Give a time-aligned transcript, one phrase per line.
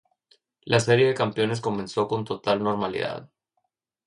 [0.63, 3.29] La serie de campeones comenzó con total normalidad.